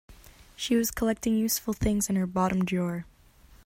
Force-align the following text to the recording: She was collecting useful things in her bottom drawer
She 0.55 0.75
was 0.75 0.89
collecting 0.89 1.37
useful 1.37 1.75
things 1.75 2.09
in 2.09 2.15
her 2.15 2.25
bottom 2.25 2.65
drawer 2.65 3.05